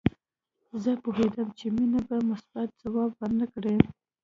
[0.83, 3.77] زه پوهېدم چې مينه به مثبت ځواب ورنه کړي